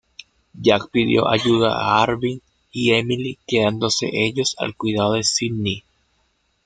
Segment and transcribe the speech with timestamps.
[0.59, 5.83] Jack pidió ayuda a Arvin y Emily quedándose ellos al cuidado de Sydney.